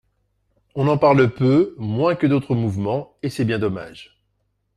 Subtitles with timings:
[0.73, 4.19] On en parle peu, moins que d’autres mouvements, et c’est bien dommage.